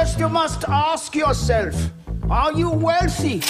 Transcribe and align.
First 0.00 0.18
you 0.18 0.30
must 0.30 0.64
ask 0.66 1.14
yourself, 1.14 1.76
are 2.30 2.58
you 2.58 2.70
wealthy? 2.70 3.40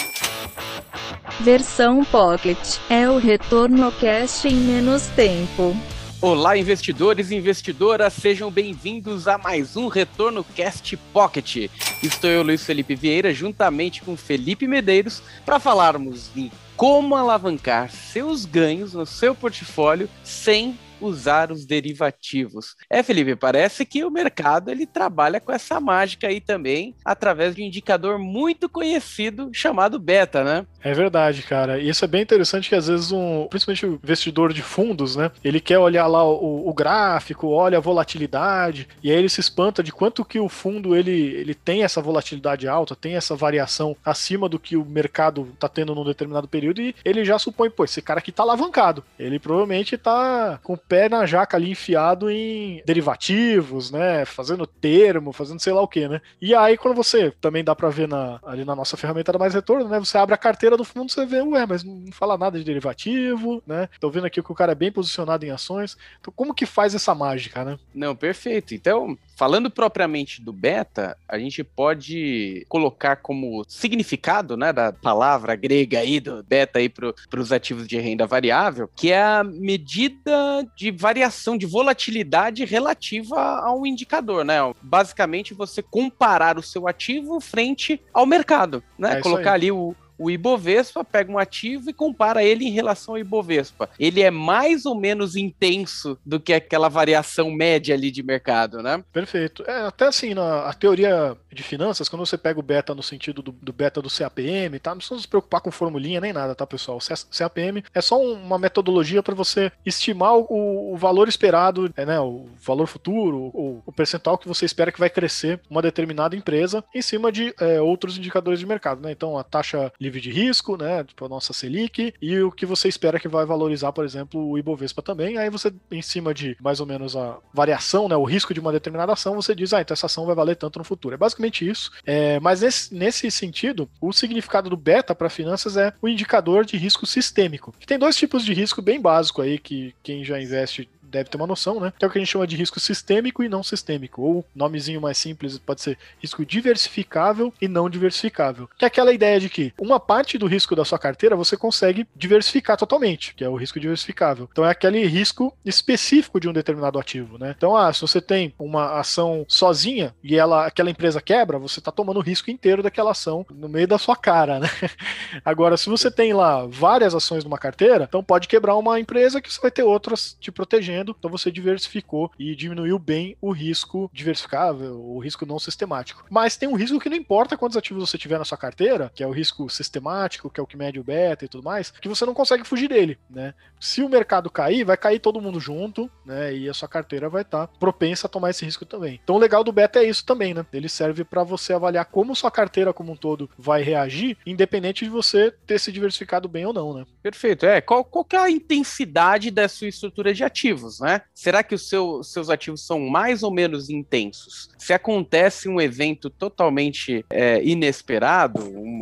Versão 1.39 2.03
Pocket 2.03 2.57
é 2.89 3.09
o 3.09 3.17
retorno 3.17 3.89
cash 3.93 4.43
em 4.43 4.55
menos 4.55 5.07
tempo. 5.15 5.73
Olá, 6.21 6.57
investidores 6.57 7.31
e 7.31 7.35
investidoras, 7.35 8.11
sejam 8.11 8.51
bem-vindos 8.51 9.29
a 9.29 9.37
mais 9.37 9.77
um 9.77 9.87
Retorno 9.87 10.43
Cast 10.43 10.97
Pocket. 11.13 11.69
Estou 12.03 12.29
eu, 12.29 12.43
Luiz 12.43 12.65
Felipe 12.65 12.95
Vieira, 12.95 13.33
juntamente 13.33 14.01
com 14.01 14.17
Felipe 14.17 14.67
Medeiros, 14.67 15.23
para 15.45 15.57
falarmos 15.57 16.29
de 16.35 16.51
como 16.75 17.15
alavancar 17.15 17.89
seus 17.89 18.43
ganhos 18.43 18.93
no 18.93 19.05
seu 19.05 19.33
portfólio 19.33 20.09
sem 20.21 20.77
usar 21.01 21.51
os 21.51 21.65
derivativos. 21.65 22.75
É, 22.89 23.03
Felipe, 23.03 23.35
parece 23.35 23.85
que 23.85 24.03
o 24.03 24.11
mercado 24.11 24.69
ele 24.69 24.85
trabalha 24.85 25.39
com 25.39 25.51
essa 25.51 25.79
mágica 25.79 26.27
aí 26.27 26.39
também, 26.39 26.95
através 27.03 27.55
de 27.55 27.61
um 27.61 27.65
indicador 27.65 28.17
muito 28.19 28.69
conhecido 28.69 29.49
chamado 29.53 29.99
beta, 29.99 30.43
né? 30.43 30.65
É 30.83 30.93
verdade, 30.93 31.43
cara. 31.43 31.79
E 31.79 31.89
isso 31.89 32.05
é 32.05 32.07
bem 32.07 32.21
interessante 32.21 32.69
que 32.69 32.75
às 32.75 32.87
vezes 32.87 33.11
um, 33.11 33.47
principalmente 33.49 33.85
o 33.85 33.93
investidor 33.93 34.53
de 34.53 34.61
fundos, 34.61 35.15
né? 35.15 35.31
Ele 35.43 35.59
quer 35.59 35.79
olhar 35.79 36.07
lá 36.07 36.23
o, 36.23 36.67
o 36.67 36.73
gráfico, 36.73 37.47
olha 37.47 37.77
a 37.77 37.81
volatilidade, 37.81 38.87
e 39.03 39.11
aí 39.11 39.17
ele 39.17 39.29
se 39.29 39.39
espanta 39.39 39.83
de 39.83 39.91
quanto 39.91 40.25
que 40.25 40.39
o 40.39 40.49
fundo 40.49 40.95
ele, 40.95 41.11
ele 41.11 41.53
tem 41.53 41.83
essa 41.83 42.01
volatilidade 42.01 42.67
alta, 42.67 42.95
tem 42.95 43.15
essa 43.15 43.35
variação 43.35 43.95
acima 44.03 44.47
do 44.47 44.59
que 44.59 44.75
o 44.75 44.85
mercado 44.85 45.49
tá 45.59 45.67
tendo 45.67 45.95
num 45.95 46.03
determinado 46.03 46.47
período, 46.47 46.81
e 46.81 46.95
ele 47.03 47.23
já 47.23 47.37
supõe, 47.37 47.69
pô, 47.69 47.83
esse 47.83 48.01
cara 48.01 48.19
aqui 48.19 48.31
tá 48.31 48.43
alavancado. 48.43 49.03
Ele 49.17 49.39
provavelmente 49.39 49.97
tá 49.97 50.59
com 50.63 50.75
pé 50.91 51.07
na 51.07 51.25
jaca 51.25 51.55
ali 51.55 51.71
enfiado 51.71 52.29
em 52.29 52.83
derivativos, 52.85 53.91
né? 53.91 54.25
Fazendo 54.25 54.67
termo, 54.67 55.31
fazendo 55.31 55.61
sei 55.61 55.71
lá 55.71 55.81
o 55.81 55.87
que, 55.87 56.05
né? 56.05 56.19
E 56.41 56.53
aí, 56.53 56.77
quando 56.77 56.93
você 56.93 57.31
também 57.39 57.63
dá 57.63 57.73
para 57.73 57.87
ver 57.89 58.09
na, 58.09 58.41
ali 58.45 58.65
na 58.65 58.75
nossa 58.75 58.97
ferramenta 58.97 59.31
da 59.31 59.39
Mais 59.39 59.53
Retorno, 59.53 59.87
né? 59.87 59.97
Você 59.99 60.17
abre 60.17 60.35
a 60.35 60.37
carteira 60.37 60.75
do 60.75 60.83
fundo, 60.83 61.09
você 61.09 61.25
vê, 61.25 61.41
ué, 61.41 61.65
mas 61.65 61.81
não 61.81 62.11
fala 62.11 62.37
nada 62.37 62.59
de 62.59 62.65
derivativo, 62.65 63.63
né? 63.65 63.87
Tô 64.01 64.09
vendo 64.09 64.25
aqui 64.25 64.43
que 64.43 64.51
o 64.51 64.55
cara 64.55 64.73
é 64.73 64.75
bem 64.75 64.91
posicionado 64.91 65.45
em 65.45 65.49
ações. 65.49 65.97
Então, 66.19 66.33
como 66.35 66.53
que 66.53 66.65
faz 66.65 66.93
essa 66.93 67.15
mágica, 67.15 67.63
né? 67.63 67.79
Não, 67.95 68.13
perfeito. 68.13 68.75
Então, 68.75 69.17
falando 69.41 69.71
propriamente 69.71 70.39
do 70.39 70.53
beta, 70.53 71.17
a 71.27 71.39
gente 71.39 71.63
pode 71.63 72.63
colocar 72.69 73.15
como 73.15 73.65
significado, 73.67 74.55
né, 74.55 74.71
da 74.71 74.93
palavra 74.93 75.55
grega 75.55 75.97
aí 75.97 76.19
do 76.19 76.43
beta 76.43 76.77
aí 76.77 76.87
para 76.87 77.39
os 77.39 77.51
ativos 77.51 77.87
de 77.87 77.97
renda 77.97 78.27
variável, 78.27 78.87
que 78.95 79.11
é 79.11 79.19
a 79.19 79.43
medida 79.43 80.31
de 80.75 80.91
variação, 80.91 81.57
de 81.57 81.65
volatilidade 81.65 82.63
relativa 82.65 83.35
a 83.35 83.73
um 83.73 83.83
indicador, 83.83 84.45
né? 84.45 84.59
Basicamente, 84.79 85.55
você 85.55 85.81
comparar 85.81 86.59
o 86.59 86.61
seu 86.61 86.87
ativo 86.87 87.41
frente 87.41 87.99
ao 88.13 88.27
mercado, 88.27 88.83
né? 88.95 89.17
É 89.17 89.21
Colocar 89.21 89.53
ali 89.53 89.71
o, 89.71 89.95
o 90.21 90.29
Ibovespa, 90.29 91.03
pega 91.03 91.31
um 91.31 91.39
ativo 91.39 91.89
e 91.89 91.93
compara 91.93 92.43
ele 92.43 92.65
em 92.65 92.69
relação 92.69 93.15
ao 93.15 93.19
Ibovespa. 93.19 93.89
Ele 93.99 94.21
é 94.21 94.29
mais 94.29 94.85
ou 94.85 94.93
menos 94.93 95.35
intenso 95.35 96.15
do 96.23 96.39
que 96.39 96.53
aquela 96.53 96.89
variação 96.89 97.49
média 97.49 97.95
ali 97.95 98.11
de 98.11 98.21
mercado, 98.21 98.83
né? 98.83 99.03
Perfeito. 99.11 99.63
É, 99.67 99.87
até 99.87 100.05
assim, 100.05 100.35
na 100.35 100.69
a 100.69 100.73
teoria 100.73 101.35
de 101.51 101.63
finanças, 101.63 102.07
quando 102.07 102.25
você 102.25 102.37
pega 102.37 102.59
o 102.59 102.63
beta 102.63 102.95
no 102.95 103.03
sentido 103.03 103.41
do, 103.41 103.51
do 103.51 103.73
beta 103.73 104.01
do 104.01 104.09
CAPM, 104.09 104.79
tá? 104.79 104.91
Não 104.91 104.97
precisa 104.97 105.19
se 105.19 105.27
preocupar 105.27 105.61
com 105.61 105.71
formulinha 105.71 106.21
nem 106.21 106.33
nada, 106.33 106.55
tá, 106.55 106.65
pessoal? 106.65 106.97
O 106.97 107.37
CAPM 107.37 107.83
é 107.93 108.01
só 108.01 108.21
uma 108.21 108.57
metodologia 108.57 109.21
para 109.21 109.35
você 109.35 109.71
estimar 109.85 110.35
o, 110.35 110.93
o, 110.93 110.97
valor 110.97 111.27
esperado, 111.27 111.91
é, 111.95 112.05
né? 112.05 112.19
O 112.19 112.47
valor 112.61 112.87
futuro, 112.87 113.51
o, 113.53 113.81
o, 113.85 113.91
percentual 113.91 114.37
que 114.37 114.47
você 114.47 114.65
espera 114.65 114.91
que 114.91 114.99
vai 114.99 115.09
crescer 115.09 115.59
uma 115.69 115.81
determinada 115.81 116.35
empresa 116.35 116.83
em 116.93 117.01
cima 117.01 117.31
de 117.31 117.53
é, 117.59 117.81
outros 117.81 118.17
indicadores 118.17 118.59
de 118.59 118.65
mercado, 118.65 119.01
né? 119.01 119.11
Então, 119.11 119.37
a 119.37 119.43
taxa 119.43 119.91
livre 119.99 120.21
de 120.21 120.31
risco, 120.31 120.77
né, 120.77 121.03
tipo 121.03 121.25
a 121.25 121.29
nossa 121.29 121.53
Selic, 121.53 122.13
e 122.21 122.39
o 122.39 122.51
que 122.51 122.65
você 122.65 122.87
espera 122.87 123.19
que 123.19 123.27
vai 123.27 123.45
valorizar, 123.45 123.91
por 123.91 124.05
exemplo, 124.05 124.49
o 124.49 124.57
Ibovespa 124.57 125.01
também. 125.01 125.37
Aí 125.37 125.49
você, 125.49 125.73
em 125.91 126.01
cima 126.01 126.33
de 126.33 126.55
mais 126.59 126.79
ou 126.79 126.85
menos 126.85 127.15
a 127.15 127.37
variação, 127.53 128.07
né, 128.07 128.15
o 128.15 128.23
risco 128.23 128.53
de 128.53 128.59
uma 128.59 128.71
determinada 128.71 129.13
ação, 129.13 129.35
você 129.35 129.53
diz, 129.53 129.73
ah, 129.73 129.81
então 129.81 129.93
essa 129.93 130.05
ação 130.05 130.25
vai 130.25 130.35
valer 130.35 130.55
tanto 130.55 130.79
no 130.79 130.85
futuro. 130.85 131.15
É 131.15 131.17
basicamente 131.17 131.40
isso. 131.49 131.91
É, 132.05 132.39
mas 132.39 132.61
nesse, 132.61 132.93
nesse 132.93 133.31
sentido, 133.31 133.89
o 133.99 134.11
significado 134.11 134.69
do 134.69 134.77
beta 134.77 135.15
para 135.15 135.29
finanças 135.29 135.77
é 135.77 135.93
o 136.01 136.07
indicador 136.07 136.65
de 136.65 136.77
risco 136.77 137.05
sistêmico. 137.05 137.73
Tem 137.85 137.97
dois 137.97 138.15
tipos 138.15 138.43
de 138.45 138.53
risco 138.53 138.81
bem 138.81 138.99
básico 138.99 139.41
aí 139.41 139.57
que 139.57 139.93
quem 140.03 140.23
já 140.23 140.41
investe 140.41 140.89
deve 141.11 141.29
ter 141.29 141.37
uma 141.37 141.47
noção, 141.47 141.79
né? 141.79 141.93
Que 141.97 142.05
é 142.05 142.07
o 142.07 142.11
que 142.11 142.17
a 142.17 142.21
gente 142.21 142.31
chama 142.31 142.47
de 142.47 142.55
risco 142.55 142.79
sistêmico 142.79 143.43
e 143.43 143.49
não 143.49 143.61
sistêmico. 143.61 144.21
Ou 144.21 144.45
nomezinho 144.55 145.01
mais 145.01 145.17
simples 145.17 145.57
pode 145.59 145.81
ser 145.81 145.97
risco 146.19 146.45
diversificável 146.45 147.53
e 147.61 147.67
não 147.67 147.89
diversificável. 147.89 148.69
Que 148.77 148.85
é 148.85 148.87
aquela 148.87 149.13
ideia 149.13 149.39
de 149.39 149.49
que 149.49 149.73
uma 149.77 149.99
parte 149.99 150.37
do 150.37 150.47
risco 150.47 150.75
da 150.75 150.85
sua 150.85 150.97
carteira 150.97 151.35
você 151.35 151.57
consegue 151.57 152.07
diversificar 152.15 152.77
totalmente, 152.77 153.35
que 153.35 153.43
é 153.43 153.49
o 153.49 153.55
risco 153.55 153.79
diversificável. 153.79 154.47
Então 154.51 154.65
é 154.65 154.71
aquele 154.71 155.05
risco 155.05 155.53
específico 155.65 156.39
de 156.39 156.47
um 156.47 156.53
determinado 156.53 156.97
ativo, 156.97 157.37
né? 157.37 157.53
Então, 157.57 157.75
ah, 157.75 157.91
se 157.91 158.01
você 158.01 158.21
tem 158.21 158.53
uma 158.57 158.99
ação 158.99 159.45
sozinha 159.47 160.15
e 160.23 160.37
ela, 160.37 160.65
aquela 160.65 160.89
empresa 160.89 161.21
quebra, 161.21 161.59
você 161.59 161.79
está 161.79 161.91
tomando 161.91 162.17
o 162.17 162.23
risco 162.23 162.49
inteiro 162.49 162.81
daquela 162.81 163.11
ação 163.11 163.45
no 163.51 163.67
meio 163.67 163.87
da 163.87 163.97
sua 163.97 164.15
cara, 164.15 164.59
né? 164.59 164.69
Agora, 165.43 165.75
se 165.77 165.89
você 165.89 166.09
tem 166.09 166.33
lá 166.33 166.65
várias 166.65 167.13
ações 167.13 167.43
numa 167.43 167.57
carteira, 167.57 168.05
então 168.07 168.23
pode 168.23 168.47
quebrar 168.47 168.75
uma 168.75 168.99
empresa 168.99 169.41
que 169.41 169.51
você 169.51 169.59
vai 169.59 169.71
ter 169.71 169.83
outras 169.83 170.37
te 170.39 170.51
protegendo 170.51 171.00
então 171.09 171.31
você 171.31 171.51
diversificou 171.51 172.31
e 172.37 172.55
diminuiu 172.55 172.99
bem 172.99 173.35
o 173.41 173.51
risco 173.51 174.09
diversificável, 174.13 174.99
o 175.01 175.19
risco 175.19 175.45
não 175.45 175.59
sistemático. 175.59 176.25
Mas 176.29 176.55
tem 176.57 176.69
um 176.69 176.75
risco 176.75 176.99
que 176.99 177.09
não 177.09 177.17
importa 177.17 177.57
quantos 177.57 177.77
ativos 177.77 178.09
você 178.09 178.17
tiver 178.17 178.37
na 178.37 178.45
sua 178.45 178.57
carteira, 178.57 179.11
que 179.13 179.23
é 179.23 179.27
o 179.27 179.31
risco 179.31 179.69
sistemático, 179.69 180.49
que 180.49 180.59
é 180.59 180.63
o 180.63 180.67
que 180.67 180.77
mede 180.77 180.99
o 180.99 181.03
beta 181.03 181.45
e 181.45 181.47
tudo 181.47 181.63
mais, 181.63 181.91
que 181.91 182.09
você 182.09 182.25
não 182.25 182.33
consegue 182.33 182.63
fugir 182.63 182.87
dele, 182.87 183.17
né? 183.29 183.53
Se 183.79 184.03
o 184.03 184.09
mercado 184.09 184.49
cair, 184.49 184.83
vai 184.83 184.97
cair 184.97 185.19
todo 185.19 185.41
mundo 185.41 185.59
junto, 185.59 186.09
né? 186.25 186.55
E 186.55 186.69
a 186.69 186.73
sua 186.73 186.87
carteira 186.87 187.29
vai 187.29 187.41
estar 187.41 187.67
tá 187.67 187.73
propensa 187.79 188.27
a 188.27 188.29
tomar 188.29 188.51
esse 188.51 188.63
risco 188.63 188.85
também. 188.85 189.19
Então 189.23 189.35
o 189.35 189.39
legal 189.39 189.63
do 189.63 189.71
beta 189.71 189.99
é 189.99 190.03
isso 190.03 190.25
também, 190.25 190.53
né? 190.53 190.65
Ele 190.71 190.89
serve 190.89 191.23
para 191.23 191.43
você 191.43 191.73
avaliar 191.73 192.05
como 192.05 192.35
sua 192.35 192.51
carteira 192.51 192.93
como 192.93 193.13
um 193.13 193.15
todo 193.15 193.49
vai 193.57 193.81
reagir, 193.81 194.37
independente 194.45 195.05
de 195.05 195.09
você 195.09 195.51
ter 195.65 195.79
se 195.79 195.91
diversificado 195.91 196.47
bem 196.47 196.65
ou 196.65 196.73
não, 196.73 196.93
né? 196.93 197.05
Perfeito. 197.21 197.65
É, 197.65 197.81
qual, 197.81 198.03
qual 198.03 198.25
é 198.33 198.37
a 198.37 198.49
intensidade 198.49 199.51
da 199.51 199.67
sua 199.67 199.87
estrutura 199.87 200.33
de 200.33 200.43
ativos? 200.43 200.99
né? 200.99 201.21
Será 201.33 201.63
que 201.63 201.75
os 201.75 201.87
seu, 201.87 202.23
seus 202.23 202.49
ativos 202.49 202.85
são 202.85 202.99
mais 202.99 203.43
ou 203.43 203.51
menos 203.51 203.89
intensos? 203.89 204.69
Se 204.77 204.93
acontece 204.93 205.69
um 205.69 205.79
evento 205.79 206.29
totalmente 206.29 207.25
é, 207.29 207.63
inesperado, 207.63 208.59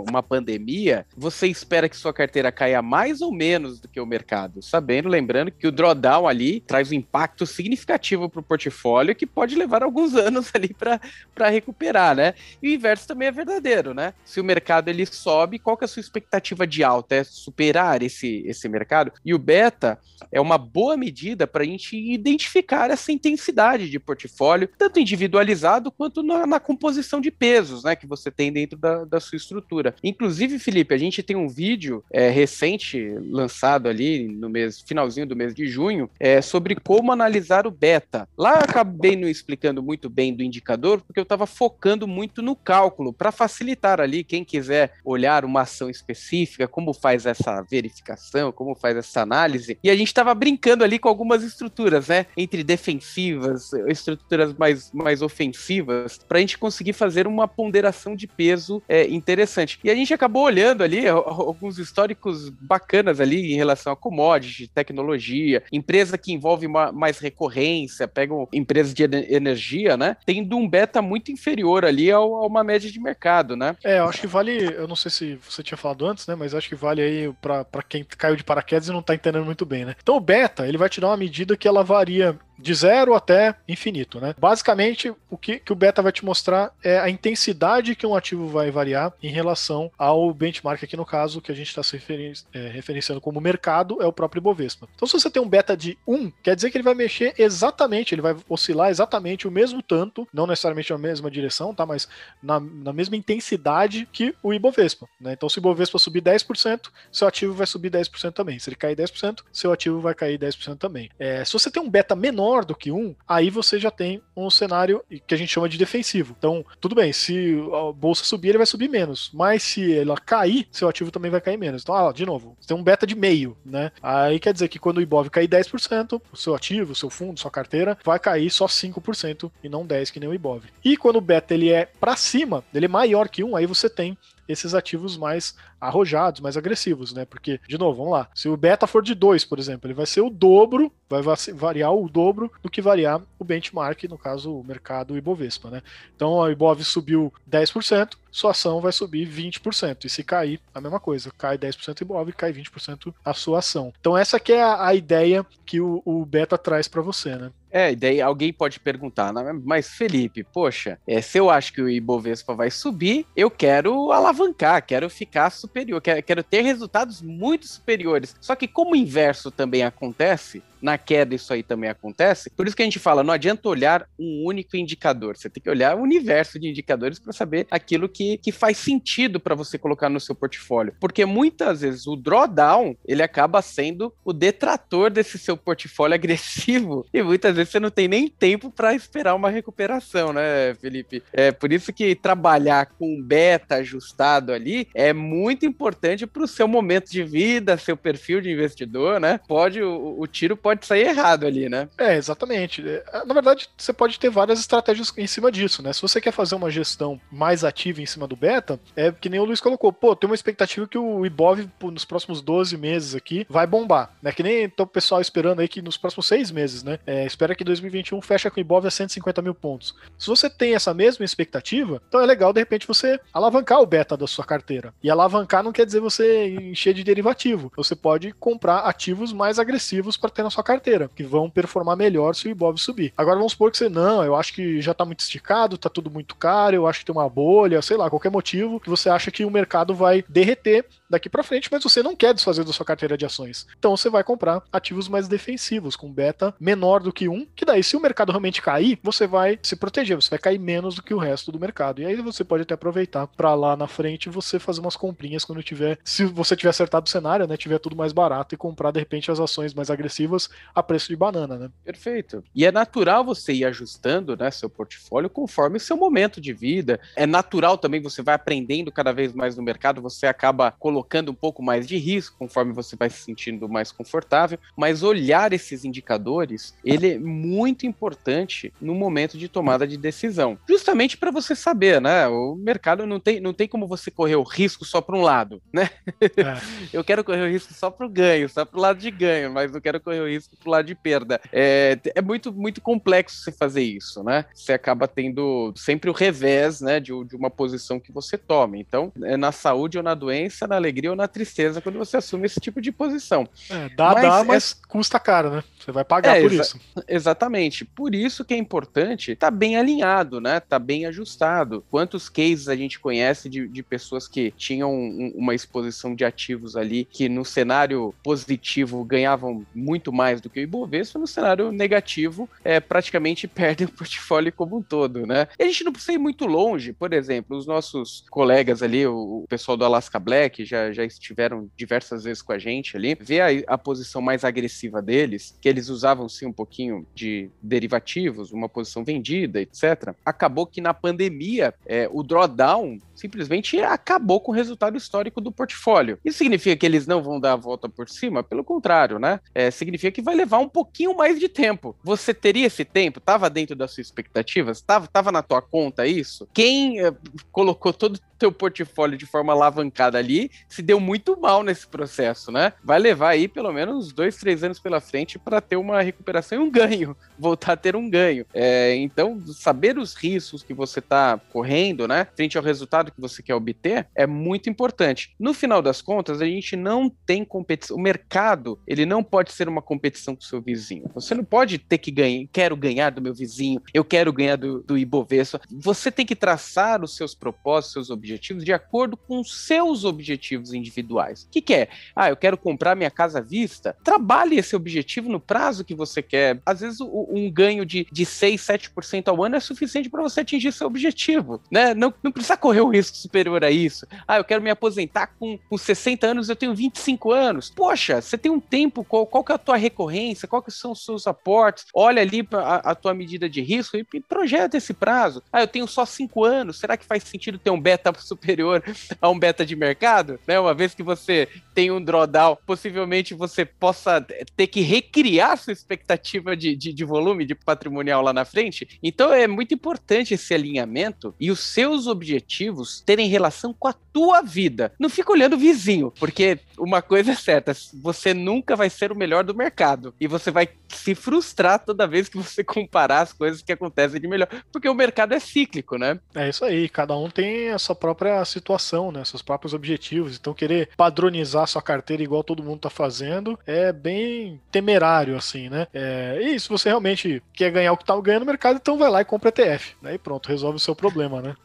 uma, 0.09 0.23
pandemia, 0.23 1.05
você 1.15 1.47
espera 1.47 1.89
que 1.89 1.95
sua 1.97 2.13
carteira 2.13 2.51
caia 2.51 2.81
mais 2.81 3.21
ou 3.21 3.31
menos 3.31 3.79
do 3.79 3.87
que 3.87 3.99
o 3.99 4.05
mercado, 4.05 4.61
sabendo, 4.61 5.09
lembrando 5.09 5.51
que 5.51 5.67
o 5.67 5.71
drawdown 5.71 6.27
ali 6.27 6.59
traz 6.61 6.91
um 6.91 6.95
impacto 6.95 7.45
significativo 7.45 8.29
para 8.29 8.39
o 8.39 8.43
portfólio 8.43 9.15
que 9.15 9.25
pode 9.25 9.55
levar 9.55 9.83
alguns 9.83 10.13
anos 10.15 10.51
ali 10.53 10.73
para 10.73 11.49
recuperar, 11.49 12.15
né? 12.15 12.33
E 12.61 12.69
o 12.69 12.73
inverso 12.73 13.07
também 13.07 13.27
é 13.27 13.31
verdadeiro, 13.31 13.93
né? 13.93 14.13
Se 14.23 14.39
o 14.39 14.43
mercado 14.43 14.89
ele 14.89 15.05
sobe, 15.05 15.59
qual 15.59 15.77
que 15.77 15.83
é 15.83 15.85
a 15.85 15.87
sua 15.87 16.01
expectativa 16.01 16.65
de 16.67 16.83
alta? 16.83 17.15
É 17.15 17.23
superar 17.23 18.01
esse, 18.03 18.43
esse 18.45 18.67
mercado? 18.67 19.11
E 19.23 19.33
o 19.33 19.39
beta 19.39 19.99
é 20.31 20.39
uma 20.39 20.57
boa 20.57 20.97
medida 20.97 21.47
para 21.47 21.63
a 21.63 21.65
gente 21.65 21.95
identificar 21.97 22.89
essa 22.89 23.11
intensidade 23.11 23.89
de 23.89 23.99
portfólio, 23.99 24.69
tanto 24.77 24.99
individualizado 24.99 25.91
quanto 25.91 26.21
na, 26.23 26.45
na 26.45 26.59
composição 26.59 27.21
de 27.21 27.31
pesos, 27.31 27.83
né, 27.83 27.95
que 27.95 28.07
você 28.07 28.29
tem 28.29 28.51
dentro 28.51 28.77
da, 28.77 29.05
da, 29.05 29.19
sua 29.19 29.37
estrutura. 29.37 29.95
Inclusive, 30.03 30.59
Felipe, 30.59 30.93
a 30.93 30.97
gente 30.97 31.23
tem 31.23 31.35
um 31.35 31.47
vídeo 31.47 32.03
é, 32.11 32.29
recente 32.29 33.15
lançado 33.29 33.87
ali 33.87 34.27
no 34.27 34.49
mês 34.49 34.81
finalzinho 34.81 35.27
do 35.27 35.35
mês 35.35 35.53
de 35.53 35.67
junho 35.67 36.09
é, 36.19 36.41
sobre 36.41 36.75
como 36.75 37.11
analisar 37.11 37.67
o 37.67 37.71
beta. 37.71 38.27
Lá 38.37 38.55
eu 38.55 38.63
acabei 38.63 39.15
não 39.15 39.27
explicando 39.27 39.81
muito 39.81 40.09
bem 40.09 40.33
do 40.33 40.43
indicador, 40.43 41.01
porque 41.01 41.19
eu 41.19 41.23
estava 41.23 41.45
focando 41.45 42.07
muito 42.07 42.41
no 42.41 42.55
cálculo 42.55 43.13
para 43.13 43.31
facilitar 43.31 43.99
ali 43.99 44.23
quem 44.23 44.43
quiser 44.43 44.93
olhar 45.03 45.45
uma 45.45 45.61
ação 45.61 45.89
específica, 45.89 46.67
como 46.67 46.93
faz 46.93 47.25
essa 47.25 47.61
verificação, 47.61 48.51
como 48.51 48.75
faz 48.75 48.97
essa 48.97 49.21
análise. 49.21 49.77
E 49.83 49.89
a 49.89 49.95
gente 49.95 50.07
estava 50.07 50.33
brincando 50.33 50.83
ali 50.83 50.99
com 50.99 51.09
algumas 51.09 51.43
estruturas, 51.43 52.07
né? 52.07 52.25
Entre 52.37 52.63
defensivas, 52.63 53.71
estruturas 53.87 54.53
mais, 54.53 54.91
mais 54.91 55.21
ofensivas, 55.21 56.17
para 56.17 56.37
a 56.37 56.41
gente 56.41 56.57
conseguir 56.57 56.93
fazer 56.93 57.27
uma 57.27 57.47
ponderação 57.47 58.15
de 58.15 58.27
peso 58.27 58.81
é, 58.87 59.07
interessante. 59.07 59.79
E 59.83 59.88
a 59.89 59.95
gente 59.95 60.13
acabou 60.13 60.43
olhando 60.43 60.83
ali 60.83 61.07
alguns 61.07 61.77
históricos 61.77 62.49
bacanas 62.49 63.19
ali 63.19 63.53
em 63.53 63.55
relação 63.55 63.93
a 63.93 63.95
commodity, 63.95 64.67
tecnologia, 64.67 65.63
empresa 65.71 66.17
que 66.17 66.31
envolve 66.31 66.65
uma, 66.65 66.91
mais 66.91 67.19
recorrência, 67.19 68.07
pegam 68.07 68.47
empresas 68.53 68.93
de 68.93 69.03
energia, 69.03 69.97
né? 69.97 70.17
Tendo 70.25 70.57
um 70.57 70.67
beta 70.67 71.01
muito 71.01 71.31
inferior 71.31 71.85
ali 71.85 72.11
ao, 72.11 72.35
a 72.35 72.47
uma 72.47 72.63
média 72.63 72.91
de 72.91 72.99
mercado, 72.99 73.55
né? 73.55 73.75
É, 73.83 73.99
eu 73.99 74.05
acho 74.05 74.21
que 74.21 74.27
vale, 74.27 74.65
eu 74.73 74.87
não 74.87 74.95
sei 74.95 75.11
se 75.11 75.39
você 75.47 75.63
tinha 75.63 75.77
falado 75.77 76.05
antes, 76.05 76.27
né? 76.27 76.35
Mas 76.35 76.53
acho 76.53 76.69
que 76.69 76.75
vale 76.75 77.01
aí 77.01 77.33
para 77.41 77.83
quem 77.87 78.03
caiu 78.03 78.35
de 78.35 78.43
paraquedas 78.43 78.87
e 78.87 78.91
não 78.91 79.01
tá 79.01 79.15
entendendo 79.15 79.45
muito 79.45 79.65
bem, 79.65 79.85
né? 79.85 79.95
Então 80.01 80.15
o 80.15 80.19
beta, 80.19 80.67
ele 80.67 80.77
vai 80.77 80.89
te 80.89 81.01
dar 81.01 81.07
uma 81.07 81.17
medida 81.17 81.57
que 81.57 81.67
ela 81.67 81.83
varia 81.83 82.37
de 82.59 82.73
zero 82.73 83.13
até 83.13 83.55
infinito, 83.67 84.19
né? 84.19 84.35
Basicamente, 84.37 85.13
o 85.29 85.37
que, 85.37 85.59
que 85.59 85.71
o 85.71 85.75
beta 85.75 86.01
vai 86.01 86.11
te 86.11 86.25
mostrar 86.25 86.71
é 86.83 86.99
a 86.99 87.09
intensidade 87.09 87.95
que 87.95 88.05
um 88.05 88.15
ativo 88.15 88.47
vai 88.47 88.69
variar 88.69 89.13
em 89.21 89.29
relação 89.29 89.91
ao 89.97 90.33
benchmark, 90.33 90.83
aqui 90.83 90.97
no 90.97 91.05
caso, 91.05 91.41
que 91.41 91.51
a 91.51 91.55
gente 91.55 91.69
está 91.69 91.81
se 91.81 91.93
referen 91.93 92.33
é, 92.53 92.67
referenciando 92.67 93.21
como 93.21 93.39
mercado, 93.39 94.01
é 94.01 94.05
o 94.05 94.13
próprio 94.13 94.39
Ibovespa. 94.39 94.87
Então, 94.95 95.07
se 95.07 95.13
você 95.13 95.29
tem 95.29 95.41
um 95.41 95.47
beta 95.47 95.75
de 95.75 95.97
1, 96.07 96.31
quer 96.43 96.55
dizer 96.55 96.69
que 96.69 96.77
ele 96.77 96.83
vai 96.83 96.93
mexer 96.93 97.33
exatamente, 97.37 98.13
ele 98.13 98.21
vai 98.21 98.35
oscilar 98.47 98.89
exatamente 98.89 99.47
o 99.47 99.51
mesmo 99.51 99.81
tanto, 99.81 100.27
não 100.33 100.45
necessariamente 100.45 100.91
na 100.91 100.97
mesma 100.97 101.31
direção, 101.31 101.73
tá? 101.73 101.85
Mas 101.85 102.07
na, 102.41 102.59
na 102.59 102.93
mesma 102.93 103.15
intensidade 103.15 104.07
que 104.11 104.35
o 104.43 104.53
Ibovespa, 104.53 105.07
né? 105.19 105.33
Então, 105.33 105.47
se 105.49 105.57
o 105.57 105.61
Ibovespa 105.61 105.97
subir 105.97 106.21
10%, 106.21 106.89
seu 107.11 107.27
ativo 107.27 107.53
vai 107.53 107.67
subir 107.67 107.91
10% 107.91 108.33
também. 108.33 108.59
Se 108.59 108.69
ele 108.69 108.75
cair 108.75 108.95
10%, 108.95 109.43
seu 109.51 109.71
ativo 109.71 109.99
vai 109.99 110.13
cair 110.13 110.37
10% 110.37 110.77
também. 110.77 111.09
É, 111.17 111.43
se 111.45 111.53
você 111.53 111.71
tem 111.71 111.81
um 111.81 111.89
beta 111.89 112.15
menor 112.15 112.48
do 112.65 112.75
que 112.75 112.91
1, 112.91 113.15
aí 113.27 113.49
você 113.49 113.79
já 113.79 113.91
tem 113.91 114.21
um 114.35 114.49
cenário 114.49 115.03
que 115.27 115.33
a 115.33 115.37
gente 115.37 115.53
chama 115.53 115.69
de 115.69 115.77
defensivo. 115.77 116.35
Então, 116.37 116.65
tudo 116.79 116.95
bem, 116.95 117.13
se 117.13 117.55
a 117.73 117.91
bolsa 117.91 118.23
subir, 118.23 118.49
ele 118.49 118.57
vai 118.57 118.67
subir 118.67 118.89
menos. 118.89 119.29
Mas 119.33 119.63
se 119.63 119.97
ela 119.97 120.17
cair, 120.17 120.67
seu 120.71 120.89
ativo 120.89 121.11
também 121.11 121.31
vai 121.31 121.41
cair 121.41 121.57
menos. 121.57 121.83
Então, 121.83 121.95
ah, 121.95 122.11
de 122.11 122.25
novo, 122.25 122.55
você 122.59 122.67
tem 122.67 122.77
um 122.77 122.83
beta 122.83 123.05
de 123.05 123.15
meio, 123.15 123.57
né? 123.65 123.91
Aí 124.01 124.39
quer 124.39 124.53
dizer 124.53 124.67
que 124.67 124.79
quando 124.79 124.97
o 124.97 125.01
Ibov 125.01 125.29
cair 125.29 125.47
10%, 125.47 126.21
o 126.31 126.37
seu 126.37 126.55
ativo, 126.55 126.93
o 126.93 126.95
seu 126.95 127.09
fundo, 127.09 127.39
sua 127.39 127.51
carteira, 127.51 127.97
vai 128.03 128.19
cair 128.19 128.49
só 128.49 128.65
5% 128.65 129.51
e 129.63 129.69
não 129.69 129.85
10% 129.85 130.11
que 130.11 130.19
nem 130.19 130.29
o 130.29 130.33
Ibov. 130.33 130.63
E 130.83 130.97
quando 130.97 131.17
o 131.17 131.21
beta 131.21 131.53
ele 131.53 131.69
é 131.69 131.85
para 131.85 132.15
cima, 132.15 132.63
ele 132.73 132.85
é 132.85 132.89
maior 132.89 133.29
que 133.29 133.43
1, 133.43 133.55
aí 133.55 133.65
você 133.65 133.89
tem 133.89 134.17
esses 134.49 134.73
ativos 134.73 135.15
mais 135.15 135.55
arrojados, 135.79 136.41
mais 136.41 136.57
agressivos, 136.57 137.13
né? 137.13 137.23
Porque, 137.23 137.61
de 137.67 137.77
novo, 137.77 137.99
vamos 137.99 138.13
lá. 138.13 138.27
Se 138.33 138.49
o 138.49 138.57
beta 138.57 138.87
for 138.87 139.03
de 139.03 139.13
2, 139.13 139.45
por 139.45 139.59
exemplo, 139.59 139.87
ele 139.87 139.93
vai 139.93 140.07
ser 140.07 140.21
o 140.21 140.29
dobro, 140.29 140.91
vai 141.07 141.21
variar 141.53 141.93
o 141.93 142.09
dobro 142.09 142.51
do 142.61 142.69
que 142.69 142.81
variar 142.81 143.21
o 143.37 143.45
benchmark, 143.45 144.03
no 144.05 144.17
caso, 144.17 144.53
o 144.53 144.63
mercado 144.63 145.17
Ibovespa, 145.17 145.69
né? 145.69 145.81
Então, 146.15 146.41
a 146.41 146.51
Ibov 146.51 146.83
subiu 146.83 147.31
10%, 147.49 148.15
sua 148.31 148.51
ação 148.51 148.81
vai 148.81 148.91
subir 148.91 149.27
20%. 149.27 150.05
E 150.05 150.09
se 150.09 150.23
cair, 150.23 150.59
a 150.73 150.81
mesma 150.81 150.99
coisa. 150.99 151.31
Cai 151.37 151.57
10% 151.57 152.01
Ibov, 152.01 152.31
cai 152.33 152.51
20% 152.51 153.13
a 153.23 153.33
sua 153.33 153.59
ação. 153.59 153.93
Então, 153.99 154.17
essa 154.17 154.39
que 154.39 154.53
é 154.53 154.63
a, 154.63 154.93
ideia 154.93 155.45
que 155.65 155.79
o, 155.79 156.01
o 156.03 156.25
beta 156.25 156.57
traz 156.57 156.87
para 156.87 157.01
você, 157.01 157.35
né? 157.35 157.51
É, 157.71 157.91
e 157.91 157.95
daí 157.95 158.21
alguém 158.21 158.51
pode 158.51 158.79
perguntar, 158.79 159.31
mas 159.63 159.89
Felipe, 159.89 160.43
poxa, 160.43 160.99
é, 161.07 161.21
se 161.21 161.37
eu 161.37 161.49
acho 161.49 161.73
que 161.73 161.81
o 161.81 161.89
Ibovespa 161.89 162.55
vai 162.55 162.71
subir, 162.71 163.25
eu 163.35 163.51
quero 163.51 164.11
alavancar, 164.11 164.85
quero 164.85 165.09
ficar 165.09 165.49
superior, 165.51 166.01
quero, 166.01 166.23
quero 166.23 166.43
ter 166.43 166.61
resultados 166.61 167.21
muito 167.21 167.67
superiores. 167.67 168.35
Só 168.41 168.55
que 168.55 168.67
como 168.67 168.93
o 168.93 168.95
inverso 168.95 169.51
também 169.51 169.83
acontece, 169.83 170.63
na 170.81 170.97
queda 170.97 171.35
isso 171.35 171.53
aí 171.53 171.63
também 171.63 171.89
acontece. 171.89 172.49
Por 172.49 172.67
isso 172.67 172.75
que 172.75 172.81
a 172.81 172.85
gente 172.85 172.99
fala, 172.99 173.23
não 173.23 173.33
adianta 173.33 173.69
olhar 173.69 174.07
um 174.17 174.43
único 174.45 174.75
indicador, 174.77 175.37
você 175.37 175.49
tem 175.49 175.61
que 175.61 175.69
olhar 175.69 175.95
o 175.95 176.01
universo 176.01 176.59
de 176.59 176.67
indicadores 176.67 177.19
para 177.19 177.33
saber 177.33 177.67
aquilo 177.69 178.07
que, 178.07 178.37
que 178.37 178.51
faz 178.51 178.77
sentido 178.77 179.39
para 179.39 179.55
você 179.55 179.77
colocar 179.77 180.09
no 180.09 180.19
seu 180.19 180.35
portfólio. 180.35 180.93
Porque 180.99 181.25
muitas 181.25 181.81
vezes 181.81 182.07
o 182.07 182.15
drawdown, 182.15 182.95
ele 183.05 183.23
acaba 183.23 183.61
sendo 183.61 184.13
o 184.23 184.33
detrator 184.33 185.09
desse 185.09 185.37
seu 185.37 185.57
portfólio 185.57 186.15
agressivo 186.15 187.05
e 187.13 187.21
muitas 187.21 187.55
vezes 187.55 187.71
você 187.71 187.79
não 187.79 187.89
tem 187.89 188.07
nem 188.07 188.27
tempo 188.27 188.71
para 188.71 188.93
esperar 188.93 189.35
uma 189.35 189.49
recuperação, 189.49 190.33
né, 190.33 190.73
Felipe? 190.75 191.23
É 191.31 191.51
por 191.51 191.71
isso 191.71 191.91
que 191.91 192.15
trabalhar 192.15 192.87
com 192.97 193.21
beta 193.21 193.75
ajustado 193.75 194.51
ali 194.51 194.87
é 194.93 195.13
muito 195.13 195.65
importante 195.65 196.25
para 196.25 196.43
o 196.43 196.47
seu 196.47 196.67
momento 196.67 197.09
de 197.11 197.23
vida, 197.23 197.77
seu 197.77 197.97
perfil 197.97 198.41
de 198.41 198.51
investidor, 198.51 199.19
né? 199.19 199.39
Pode 199.47 199.81
o, 199.81 200.19
o 200.19 200.27
tiro 200.27 200.55
pode 200.55 200.68
pode 200.69 200.85
sair 200.85 201.07
errado 201.07 201.47
ali, 201.47 201.67
né? 201.67 201.89
É, 201.97 202.15
exatamente. 202.15 202.87
É, 202.87 203.25
na 203.25 203.33
verdade, 203.33 203.67
você 203.75 203.91
pode 203.91 204.19
ter 204.19 204.29
várias 204.29 204.59
estratégias 204.59 205.11
em 205.17 205.25
cima 205.25 205.51
disso, 205.51 205.81
né? 205.81 205.91
Se 205.91 206.01
você 206.01 206.21
quer 206.21 206.31
fazer 206.31 206.53
uma 206.53 206.69
gestão 206.69 207.19
mais 207.31 207.63
ativa 207.63 208.01
em 208.01 208.05
cima 208.05 208.27
do 208.27 208.35
beta, 208.35 208.79
é 208.95 209.11
que 209.11 209.29
nem 209.29 209.39
o 209.39 209.45
Luiz 209.45 209.59
colocou, 209.59 209.91
pô, 209.91 210.15
tem 210.15 210.29
uma 210.29 210.35
expectativa 210.35 210.87
que 210.87 210.97
o 210.97 211.25
Ibov 211.25 211.67
nos 211.81 212.05
próximos 212.05 212.41
12 212.41 212.77
meses 212.77 213.15
aqui 213.15 213.47
vai 213.49 213.65
bombar, 213.65 214.11
né? 214.21 214.31
Que 214.31 214.43
nem 214.43 214.71
o 214.77 214.85
pessoal 214.85 215.19
esperando 215.19 215.59
aí 215.59 215.67
que 215.67 215.81
nos 215.81 215.97
próximos 215.97 216.27
seis 216.27 216.51
meses, 216.51 216.83
né? 216.83 216.99
É, 217.07 217.25
espera 217.25 217.55
que 217.55 217.63
2021 217.63 218.21
feche 218.21 218.49
com 218.49 218.57
o 218.57 218.61
Ibov 218.61 218.85
a 218.85 218.91
150 218.91 219.41
mil 219.41 219.55
pontos. 219.55 219.95
Se 220.19 220.27
você 220.27 220.49
tem 220.49 220.75
essa 220.75 220.93
mesma 220.93 221.25
expectativa, 221.25 221.99
então 222.07 222.21
é 222.21 222.25
legal, 222.25 222.53
de 222.53 222.59
repente, 222.59 222.87
você 222.87 223.19
alavancar 223.33 223.81
o 223.81 223.85
beta 223.87 224.15
da 224.15 224.27
sua 224.27 224.45
carteira. 224.45 224.93
E 225.01 225.09
alavancar 225.09 225.63
não 225.63 225.71
quer 225.71 225.85
dizer 225.85 225.99
você 225.99 226.47
encher 226.47 226.93
de 226.93 227.03
derivativo. 227.03 227.71
Você 227.75 227.95
pode 227.95 228.33
comprar 228.33 228.79
ativos 228.79 229.33
mais 229.33 229.57
agressivos 229.57 230.15
para 230.15 230.29
ter 230.29 230.43
na 230.43 230.49
sua 230.49 230.58
sua 230.59 230.63
carteira, 230.63 231.09
que 231.15 231.23
vão 231.23 231.49
performar 231.49 231.95
melhor 231.95 232.35
se 232.35 232.47
o 232.47 232.51
Ibov 232.51 232.77
subir. 232.77 233.13
Agora 233.17 233.37
vamos 233.37 233.53
supor 233.53 233.71
que 233.71 233.77
você, 233.77 233.89
não, 233.89 234.23
eu 234.23 234.35
acho 234.35 234.53
que 234.53 234.81
já 234.81 234.93
tá 234.93 235.05
muito 235.05 235.21
esticado, 235.21 235.77
tá 235.77 235.89
tudo 235.89 236.11
muito 236.11 236.35
caro, 236.35 236.75
eu 236.75 236.87
acho 236.87 236.99
que 236.99 237.05
tem 237.05 237.15
uma 237.15 237.29
bolha, 237.29 237.81
sei 237.81 237.97
lá, 237.97 238.09
qualquer 238.09 238.29
motivo 238.29 238.79
que 238.79 238.89
você 238.89 239.09
acha 239.09 239.31
que 239.31 239.45
o 239.45 239.51
mercado 239.51 239.95
vai 239.95 240.23
derreter 240.27 240.85
daqui 241.09 241.27
para 241.29 241.43
frente, 241.43 241.69
mas 241.71 241.83
você 241.83 242.03
não 242.03 242.15
quer 242.15 242.33
desfazer 242.33 242.63
da 242.63 242.71
sua 242.71 242.85
carteira 242.85 243.17
de 243.17 243.25
ações. 243.25 243.65
Então 243.77 243.95
você 243.95 244.09
vai 244.09 244.23
comprar 244.23 244.61
ativos 244.71 245.07
mais 245.07 245.27
defensivos, 245.27 245.95
com 245.95 246.11
beta 246.11 246.53
menor 246.59 247.01
do 247.01 247.11
que 247.11 247.27
um, 247.27 247.47
que 247.55 247.65
daí, 247.65 247.83
se 247.83 247.97
o 247.97 247.99
mercado 247.99 248.31
realmente 248.31 248.61
cair, 248.61 248.99
você 249.01 249.25
vai 249.25 249.57
se 249.63 249.75
proteger, 249.75 250.15
você 250.15 250.29
vai 250.29 250.39
cair 250.39 250.59
menos 250.59 250.95
do 250.95 251.01
que 251.01 251.13
o 251.13 251.17
resto 251.17 251.51
do 251.51 251.59
mercado. 251.59 252.01
E 252.01 252.05
aí 252.05 252.15
você 252.17 252.43
pode 252.43 252.63
até 252.63 252.73
aproveitar 252.73 253.25
para 253.27 253.55
lá 253.55 253.75
na 253.75 253.87
frente 253.87 254.29
você 254.29 254.59
fazer 254.59 254.81
umas 254.81 254.95
comprinhas 254.95 255.43
quando 255.43 255.63
tiver, 255.63 255.97
se 256.03 256.25
você 256.25 256.55
tiver 256.55 256.69
acertado 256.69 257.07
o 257.07 257.09
cenário, 257.09 257.47
né, 257.47 257.57
tiver 257.57 257.79
tudo 257.79 257.95
mais 257.95 258.13
barato 258.13 258.53
e 258.53 258.57
comprar 258.57 258.91
de 258.91 258.99
repente 258.99 259.31
as 259.31 259.39
ações 259.39 259.73
mais 259.73 259.89
agressivas 259.89 260.48
a 260.73 260.81
preço 260.81 261.07
de 261.07 261.15
banana, 261.15 261.57
né? 261.57 261.69
Perfeito. 261.83 262.43
E 262.53 262.65
é 262.65 262.71
natural 262.71 263.23
você 263.23 263.53
ir 263.53 263.65
ajustando, 263.65 264.35
né, 264.35 264.49
seu 264.51 264.69
portfólio 264.69 265.29
conforme 265.29 265.77
o 265.77 265.79
seu 265.79 265.97
momento 265.97 266.39
de 266.39 266.53
vida. 266.53 266.99
É 267.15 267.25
natural 267.25 267.77
também 267.77 268.01
você 268.01 268.21
vai 268.21 268.35
aprendendo 268.35 268.91
cada 268.91 269.11
vez 269.11 269.33
mais 269.33 269.55
no 269.55 269.63
mercado, 269.63 270.01
você 270.01 270.25
acaba 270.25 270.71
colocando 270.71 271.31
um 271.31 271.35
pouco 271.35 271.61
mais 271.61 271.87
de 271.87 271.97
risco 271.97 272.37
conforme 272.37 272.73
você 272.73 272.95
vai 272.95 273.09
se 273.09 273.23
sentindo 273.23 273.67
mais 273.67 273.91
confortável, 273.91 274.59
mas 274.75 275.03
olhar 275.03 275.53
esses 275.53 275.83
indicadores, 275.85 276.75
ele 276.83 277.13
é 277.13 277.19
muito 277.19 277.85
importante 277.85 278.73
no 278.79 278.95
momento 278.95 279.37
de 279.37 279.47
tomada 279.47 279.87
de 279.87 279.97
decisão. 279.97 280.57
Justamente 280.67 281.17
para 281.17 281.31
você 281.31 281.55
saber, 281.55 281.99
né, 282.01 282.27
o 282.27 282.55
mercado 282.55 283.05
não 283.05 283.19
tem, 283.19 283.39
não 283.39 283.53
tem 283.53 283.67
como 283.67 283.87
você 283.87 284.09
correr 284.09 284.35
o 284.35 284.43
risco 284.43 284.85
só 284.85 285.01
para 285.01 285.15
um 285.15 285.21
lado, 285.21 285.61
né? 285.73 285.89
É. 286.21 286.59
Eu 286.93 287.03
quero 287.03 287.23
correr 287.23 287.43
o 287.43 287.51
risco 287.51 287.73
só 287.73 287.89
para 287.89 288.05
o 288.05 288.09
ganho, 288.09 288.49
só 288.49 288.65
para 288.65 288.77
o 288.77 288.81
lado 288.81 288.99
de 288.99 289.11
ganho, 289.11 289.51
mas 289.51 289.71
não 289.71 289.81
quero 289.81 289.99
correr 289.99 290.21
o 290.21 290.27
risco 290.27 290.38
pro 290.47 290.71
lado 290.71 290.85
de 290.85 290.95
perda. 290.95 291.39
É, 291.51 291.97
é 292.15 292.21
muito, 292.21 292.51
muito 292.51 292.81
complexo 292.81 293.43
você 293.43 293.51
fazer 293.51 293.81
isso, 293.81 294.23
né? 294.23 294.45
Você 294.53 294.73
acaba 294.73 295.07
tendo 295.07 295.73
sempre 295.75 296.09
o 296.09 296.13
revés, 296.13 296.81
né, 296.81 296.99
de, 296.99 297.11
de 297.25 297.35
uma 297.35 297.49
posição 297.49 297.99
que 297.99 298.11
você 298.11 298.37
tome. 298.37 298.79
Então, 298.79 299.11
é 299.23 299.37
na 299.37 299.51
saúde 299.51 299.97
ou 299.97 300.03
na 300.03 300.13
doença, 300.13 300.67
na 300.67 300.75
alegria 300.75 301.09
ou 301.09 301.15
na 301.15 301.27
tristeza, 301.27 301.81
quando 301.81 301.97
você 301.97 302.17
assume 302.17 302.45
esse 302.45 302.59
tipo 302.59 302.81
de 302.81 302.91
posição. 302.91 303.47
É, 303.69 303.89
dá, 303.89 304.13
mas 304.13 304.23
dá, 304.23 304.43
mas 304.43 304.71
é... 304.71 304.87
custa 304.87 305.19
caro, 305.19 305.49
né? 305.51 305.63
Você 305.79 305.91
vai 305.91 306.03
pagar 306.03 306.37
é, 306.37 306.41
por 306.41 306.51
isso. 306.51 306.79
Exatamente. 307.07 307.85
Por 307.85 308.13
isso 308.13 308.45
que 308.45 308.53
é 308.53 308.57
importante 308.57 309.31
estar 309.31 309.47
tá 309.47 309.51
bem 309.51 309.77
alinhado, 309.77 310.39
né? 310.39 310.59
Tá 310.59 310.77
bem 310.77 311.05
ajustado. 311.05 311.83
Quantos 311.89 312.29
cases 312.29 312.67
a 312.67 312.75
gente 312.75 312.99
conhece 312.99 313.49
de, 313.49 313.67
de 313.67 313.81
pessoas 313.81 314.27
que 314.27 314.51
tinham 314.51 314.93
um, 314.93 315.33
uma 315.35 315.55
exposição 315.55 316.13
de 316.13 316.25
ativos 316.25 316.75
ali 316.75 317.05
que 317.05 317.29
no 317.29 317.45
cenário 317.45 318.13
positivo 318.23 319.03
ganhavam 319.03 319.65
muito 319.73 320.11
mais 320.11 320.28
do 320.35 320.49
que 320.49 320.59
o 320.59 320.63
Ibovespa, 320.63 321.17
no 321.17 321.25
cenário 321.25 321.71
negativo 321.71 322.47
é, 322.63 322.79
praticamente 322.79 323.47
perdem 323.49 323.87
o 323.87 323.91
portfólio 323.91 324.53
como 324.53 324.77
um 324.77 324.81
todo, 324.81 325.25
né? 325.25 325.47
E 325.57 325.63
a 325.63 325.65
gente 325.65 325.83
não 325.83 325.91
precisa 325.91 326.13
ir 326.13 326.19
muito 326.19 326.45
longe. 326.45 326.93
Por 326.93 327.13
exemplo, 327.13 327.57
os 327.57 327.65
nossos 327.65 328.25
colegas 328.29 328.83
ali, 328.83 329.07
o, 329.07 329.43
o 329.43 329.45
pessoal 329.49 329.75
do 329.75 329.85
Alaska 329.85 330.19
Black, 330.19 330.63
já, 330.65 330.91
já 330.93 331.03
estiveram 331.03 331.69
diversas 331.75 332.23
vezes 332.23 332.43
com 332.43 332.53
a 332.53 332.59
gente 332.59 332.95
ali, 332.95 333.17
ver 333.19 333.41
a, 333.41 333.73
a 333.73 333.77
posição 333.77 334.21
mais 334.21 334.43
agressiva 334.43 335.01
deles, 335.01 335.57
que 335.59 335.67
eles 335.67 335.79
eles 335.79 335.89
usavam 335.89 336.27
sim 336.27 336.45
um 336.45 336.53
pouquinho 336.53 337.07
de 337.15 337.49
derivativos, 337.61 338.51
uma 338.51 338.67
posição 338.67 339.03
vendida, 339.03 339.61
etc. 339.61 340.13
Acabou 340.25 340.67
que 340.67 340.81
na 340.81 340.93
pandemia 340.93 341.73
é, 341.85 342.09
o 342.11 342.21
drawdown 342.21 342.99
simplesmente 343.15 343.79
acabou 343.79 344.39
com 344.39 344.51
o 344.51 344.55
resultado 344.55 344.97
histórico 344.97 345.41
do 345.41 345.51
portfólio. 345.51 346.19
Isso 346.23 346.37
significa 346.37 346.75
que 346.75 346.85
eles 346.85 347.07
não 347.07 347.21
vão 347.21 347.39
dar 347.39 347.53
a 347.53 347.55
volta 347.55 347.89
por 347.89 348.09
cima? 348.09 348.43
Pelo 348.43 348.63
contrário, 348.63 349.19
né? 349.19 349.39
É, 349.53 349.71
significa 349.71 350.11
que 350.11 350.18
vai 350.21 350.35
levar 350.35 350.59
um 350.59 350.69
pouquinho 350.69 351.15
mais 351.15 351.39
de 351.39 351.49
tempo. 351.49 351.95
Você 352.03 352.33
teria 352.33 352.67
esse 352.67 352.85
tempo? 352.85 353.19
Tava 353.19 353.49
dentro 353.49 353.75
das 353.75 353.91
suas 353.91 354.07
expectativas? 354.07 354.81
Tava, 354.81 355.07
tava 355.07 355.31
na 355.31 355.41
tua 355.41 355.61
conta 355.61 356.05
isso? 356.07 356.47
Quem 356.53 356.99
é, 356.99 357.13
colocou 357.51 357.93
todo 357.93 358.19
teu 358.39 358.51
portfólio 358.51 359.17
de 359.17 359.25
forma 359.25 359.51
alavancada 359.51 360.17
ali 360.17 360.49
se 360.67 360.81
deu 360.81 360.99
muito 360.99 361.39
mal 361.39 361.61
nesse 361.61 361.85
processo, 361.85 362.51
né? 362.51 362.73
Vai 362.83 362.97
levar 362.97 363.29
aí 363.29 363.47
pelo 363.47 363.71
menos 363.73 364.13
dois, 364.13 364.37
três 364.37 364.63
anos 364.63 364.79
pela 364.79 365.01
frente 365.01 365.37
para 365.37 365.59
ter 365.59 365.75
uma 365.75 366.01
recuperação 366.01 366.59
e 366.59 366.61
um 366.61 366.71
ganho, 366.71 367.15
voltar 367.37 367.73
a 367.73 367.77
ter 367.77 367.95
um 367.95 368.09
ganho. 368.09 368.45
É, 368.53 368.95
então, 368.95 369.41
saber 369.47 369.97
os 369.97 370.15
riscos 370.15 370.63
que 370.63 370.73
você 370.73 370.99
está 370.99 371.39
correndo, 371.51 372.07
né, 372.07 372.27
frente 372.35 372.57
ao 372.57 372.63
resultado 372.63 373.11
que 373.11 373.19
você 373.19 373.43
quer 373.43 373.55
obter 373.55 374.07
é 374.15 374.25
muito 374.25 374.69
importante. 374.69 375.35
No 375.37 375.53
final 375.53 375.81
das 375.81 376.01
contas, 376.01 376.41
a 376.41 376.45
gente 376.45 376.75
não 376.75 377.09
tem 377.09 377.43
competição. 377.43 377.97
O 377.97 378.01
mercado, 378.01 378.79
ele 378.87 379.05
não 379.05 379.21
pode 379.21 379.51
ser 379.51 379.67
uma 379.67 379.81
competição 379.81 380.35
com 380.35 380.41
o 380.41 380.45
seu 380.45 380.61
vizinho. 380.61 381.09
Você 381.13 381.35
não 381.35 381.43
pode 381.43 381.77
ter 381.77 381.97
que 381.97 382.11
ganhar, 382.11 382.47
quero 382.53 382.75
ganhar 382.77 383.09
do 383.09 383.21
meu 383.21 383.33
vizinho, 383.33 383.81
eu 383.93 384.05
quero 384.05 384.31
ganhar 384.31 384.55
do, 384.55 384.81
do 384.81 384.97
Ibovespa. 384.97 385.59
Você 385.69 386.09
tem 386.09 386.25
que 386.25 386.35
traçar 386.35 387.03
os 387.03 387.15
seus 387.17 387.35
propósitos, 387.35 387.93
seus 387.93 388.09
objetivos 388.09 388.28
de 388.37 388.73
acordo 388.73 389.15
com 389.15 389.43
seus 389.43 390.03
objetivos 390.03 390.73
individuais. 390.73 391.43
O 391.43 391.49
que, 391.49 391.61
que 391.61 391.73
é? 391.73 391.89
Ah, 392.15 392.29
eu 392.29 392.35
quero 392.35 392.57
comprar 392.57 392.95
minha 392.95 393.11
casa 393.11 393.39
à 393.39 393.41
vista. 393.41 393.95
Trabalhe 394.03 394.57
esse 394.57 394.75
objetivo 394.75 395.29
no 395.29 395.39
prazo 395.39 395.83
que 395.83 395.95
você 395.95 396.21
quer. 396.21 396.61
Às 396.65 396.81
vezes, 396.81 396.99
um 397.01 397.49
ganho 397.51 397.85
de, 397.85 398.07
de 398.11 398.25
6, 398.25 398.61
7% 398.61 399.27
ao 399.27 399.43
ano 399.43 399.55
é 399.55 399.59
suficiente 399.59 400.09
para 400.09 400.21
você 400.21 400.41
atingir 400.41 400.71
seu 400.71 400.87
objetivo. 400.87 401.61
Né? 401.71 401.93
Não, 401.93 402.13
não 402.21 402.31
precisa 402.31 402.57
correr 402.57 402.81
um 402.81 402.89
risco 402.89 403.17
superior 403.17 403.63
a 403.63 403.71
isso. 403.71 404.05
Ah, 404.27 404.37
eu 404.37 404.43
quero 404.43 404.61
me 404.61 404.69
aposentar 404.69 405.27
com, 405.39 405.57
com 405.69 405.77
60 405.77 406.27
anos, 406.27 406.49
eu 406.49 406.55
tenho 406.55 406.75
25 406.75 407.31
anos. 407.31 407.69
Poxa, 407.69 408.21
você 408.21 408.37
tem 408.37 408.51
um 408.51 408.59
tempo, 408.59 409.03
qual, 409.03 409.25
qual 409.25 409.43
que 409.43 409.51
é 409.51 409.55
a 409.55 409.59
tua 409.59 409.77
recorrência, 409.77 410.47
qual 410.47 410.61
que 410.61 410.71
são 410.71 410.91
os 410.91 411.03
seus 411.03 411.27
aportes, 411.27 411.85
olha 411.93 412.21
ali 412.21 412.47
a, 412.53 412.91
a 412.91 412.95
tua 412.95 413.13
medida 413.13 413.49
de 413.49 413.61
risco 413.61 413.97
e, 413.97 414.05
e 414.13 414.19
projeta 414.19 414.77
esse 414.77 414.93
prazo. 414.93 415.41
Ah, 415.51 415.61
eu 415.61 415.67
tenho 415.67 415.87
só 415.87 416.05
5 416.05 416.43
anos, 416.43 416.79
será 416.79 416.97
que 416.97 417.05
faz 417.05 417.23
sentido 417.23 417.57
ter 417.57 417.69
um 417.69 417.79
beta 417.79 418.09
superior 418.25 418.83
a 419.21 419.29
um 419.29 419.37
beta 419.37 419.65
de 419.65 419.75
mercado? 419.75 420.39
Né? 420.47 420.59
Uma 420.59 420.73
vez 420.73 420.93
que 420.93 421.03
você 421.03 421.47
tem 421.73 421.91
um 421.91 422.01
drawdown, 422.01 422.57
possivelmente 422.65 423.33
você 423.33 423.63
possa 423.63 424.25
ter 424.55 424.67
que 424.67 424.81
recriar 424.81 425.57
sua 425.57 425.73
expectativa 425.73 426.55
de, 426.55 426.75
de, 426.75 426.93
de 426.93 427.05
volume, 427.05 427.45
de 427.45 427.55
patrimonial 427.55 428.21
lá 428.21 428.33
na 428.33 428.45
frente. 428.45 428.99
Então 429.01 429.33
é 429.33 429.47
muito 429.47 429.73
importante 429.73 430.33
esse 430.33 430.53
alinhamento 430.53 431.33
e 431.39 431.51
os 431.51 431.59
seus 431.59 432.07
objetivos 432.07 433.01
terem 433.05 433.27
relação 433.27 433.73
com 433.73 433.87
a 433.87 433.93
tua 433.93 434.41
vida. 434.41 434.91
Não 434.99 435.09
fica 435.09 435.31
olhando 435.31 435.55
o 435.55 435.59
vizinho, 435.59 436.11
porque 436.19 436.59
uma 436.77 437.01
coisa 437.01 437.31
é 437.31 437.35
certa, 437.35 437.75
você 438.01 438.33
nunca 438.33 438.75
vai 438.75 438.89
ser 438.89 439.11
o 439.11 439.15
melhor 439.15 439.43
do 439.43 439.55
mercado 439.55 440.13
e 440.19 440.27
você 440.27 440.51
vai 440.51 440.69
se 440.89 441.15
frustrar 441.15 441.79
toda 441.79 442.07
vez 442.07 442.27
que 442.27 442.37
você 442.37 442.63
comparar 442.63 443.21
as 443.21 443.33
coisas 443.33 443.61
que 443.61 443.71
acontecem 443.71 444.19
de 444.19 444.27
melhor, 444.27 444.47
porque 444.71 444.89
o 444.89 444.93
mercado 444.93 445.33
é 445.33 445.39
cíclico, 445.39 445.97
né? 445.97 446.19
É 446.35 446.49
isso 446.49 446.65
aí, 446.65 446.89
cada 446.89 447.15
um 447.15 447.29
tem 447.29 447.69
a 447.69 447.79
sua 447.79 447.95
própria 447.95 448.08
situação, 448.45 449.11
né, 449.11 449.23
seus 449.23 449.41
próprios 449.41 449.73
objetivos, 449.73 450.37
então 450.37 450.53
querer 450.53 450.89
padronizar 450.95 451.67
sua 451.67 451.81
carteira 451.81 452.23
igual 452.23 452.43
todo 452.43 452.63
mundo 452.63 452.81
tá 452.81 452.89
fazendo 452.89 453.57
é 453.65 453.91
bem 453.91 454.59
temerário, 454.71 455.35
assim, 455.35 455.69
né? 455.69 455.87
É, 455.93 456.39
e 456.41 456.59
se 456.59 456.69
você 456.69 456.89
realmente 456.89 457.41
quer 457.53 457.71
ganhar 457.71 457.93
o 457.93 457.97
que 457.97 458.05
tá 458.05 458.19
ganhando 458.19 458.41
no 458.41 458.51
mercado, 458.51 458.77
então 458.77 458.97
vai 458.97 459.09
lá 459.09 459.21
e 459.21 459.25
compra 459.25 459.49
ETF, 459.49 459.95
né? 460.01 460.15
E 460.15 460.17
pronto, 460.17 460.47
resolve 460.47 460.77
o 460.77 460.79
seu 460.79 460.95
problema, 460.95 461.41
né? 461.41 461.55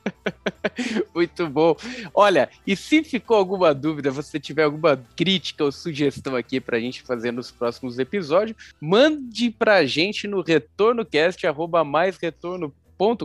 Muito 1.15 1.49
bom. 1.49 1.77
Olha, 2.13 2.49
e 2.67 2.77
se 2.77 3.03
ficou 3.03 3.37
alguma 3.37 3.75
dúvida, 3.75 4.11
você 4.11 4.39
tiver 4.39 4.65
alguma 4.65 4.97
crítica 5.17 5.65
ou 5.65 5.73
sugestão 5.73 6.37
aqui 6.37 6.61
pra 6.61 6.81
gente 6.81 7.03
fazer 7.03 7.33
nos 7.33 7.51
próximos 7.51 7.99
episódios, 7.99 8.57
mande 8.81 9.51
pra 9.51 9.85
gente 9.87 10.27
no 10.27 10.41
retornocast, 10.41 11.47
arroba 11.47 11.85
mais 11.85 12.17
retorno 12.17 12.73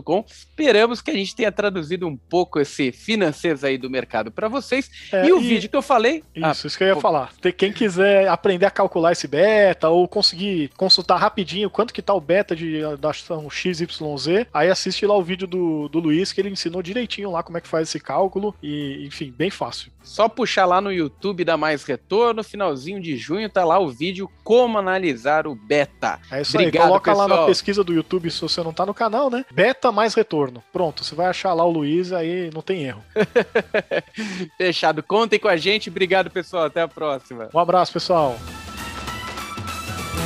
com. 0.02 0.24
Esperamos 0.28 1.00
que 1.00 1.10
a 1.10 1.14
gente 1.14 1.34
tenha 1.34 1.50
traduzido 1.50 2.06
um 2.06 2.16
pouco 2.16 2.60
esse 2.60 2.92
financeiros 2.92 3.64
aí 3.64 3.78
do 3.78 3.88
mercado 3.88 4.30
para 4.30 4.48
vocês. 4.48 4.90
É, 5.12 5.26
e 5.26 5.32
o 5.32 5.40
e... 5.40 5.48
vídeo 5.48 5.70
que 5.70 5.76
eu 5.76 5.82
falei. 5.82 6.22
Ah, 6.42 6.50
isso, 6.50 6.66
ah, 6.66 6.68
isso 6.68 6.78
que 6.78 6.84
eu 6.84 6.88
ia 6.88 6.94
pô... 6.94 7.00
falar. 7.00 7.32
Quem 7.56 7.72
quiser 7.72 8.28
aprender 8.28 8.66
a 8.66 8.70
calcular 8.70 9.12
esse 9.12 9.26
beta 9.26 9.88
ou 9.88 10.06
conseguir 10.06 10.70
consultar 10.76 11.16
rapidinho 11.16 11.70
quanto 11.70 11.94
que 11.94 12.02
tá 12.02 12.14
o 12.14 12.20
beta 12.20 12.54
de, 12.54 12.80
da 12.98 13.10
ação 13.10 13.48
XYZ, 13.48 14.46
aí 14.52 14.68
assiste 14.68 15.06
lá 15.06 15.16
o 15.16 15.22
vídeo 15.22 15.46
do, 15.46 15.88
do 15.88 15.98
Luiz, 15.98 16.32
que 16.32 16.40
ele 16.40 16.50
ensinou 16.50 16.82
direitinho 16.82 17.30
lá 17.30 17.42
como 17.42 17.58
é 17.58 17.60
que 17.60 17.68
faz 17.68 17.88
esse 17.88 18.00
cálculo. 18.00 18.54
E, 18.62 19.06
enfim, 19.06 19.32
bem 19.36 19.50
fácil. 19.50 19.90
Só 20.02 20.28
puxar 20.28 20.66
lá 20.66 20.80
no 20.80 20.92
YouTube 20.92 21.44
dá 21.44 21.56
mais 21.56 21.84
retorno. 21.84 22.42
Finalzinho 22.42 23.00
de 23.00 23.16
junho 23.16 23.48
tá 23.48 23.64
lá 23.64 23.78
o 23.78 23.90
vídeo 23.90 24.30
Como 24.42 24.78
Analisar 24.78 25.46
o 25.46 25.54
Beta. 25.54 26.18
É 26.30 26.40
isso 26.42 26.56
Obrigado, 26.56 26.82
aí. 26.82 26.88
Coloca 26.88 27.10
pessoal. 27.10 27.28
lá 27.28 27.36
na 27.36 27.46
pesquisa 27.46 27.84
do 27.84 27.92
YouTube 27.92 28.30
se 28.30 28.40
você 28.40 28.62
não 28.62 28.72
tá 28.72 28.86
no 28.86 28.94
canal, 28.94 29.30
né? 29.30 29.44
Beta 29.60 29.92
mais 29.92 30.14
retorno. 30.14 30.64
Pronto, 30.72 31.04
você 31.04 31.14
vai 31.14 31.26
achar 31.26 31.52
lá 31.52 31.62
o 31.62 31.70
Luiz, 31.70 32.14
aí 32.14 32.50
não 32.54 32.62
tem 32.62 32.84
erro. 32.84 33.04
Fechado. 34.56 35.02
Contem 35.02 35.38
com 35.38 35.48
a 35.48 35.56
gente. 35.58 35.90
Obrigado, 35.90 36.30
pessoal. 36.30 36.64
Até 36.64 36.80
a 36.80 36.88
próxima. 36.88 37.50
Um 37.52 37.58
abraço, 37.58 37.92
pessoal. 37.92 38.38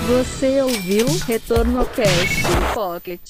Você 0.06 0.62
ouviu 0.62 1.06
Retorno 1.26 1.84
Cast 1.86 2.42
Pocket. 2.74 3.22